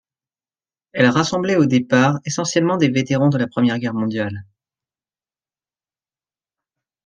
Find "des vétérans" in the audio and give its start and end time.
2.77-3.29